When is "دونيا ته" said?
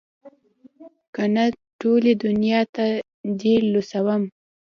2.23-2.85